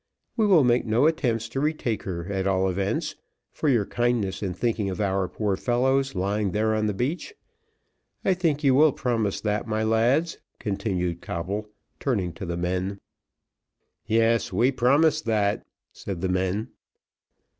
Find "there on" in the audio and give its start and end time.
6.53-6.87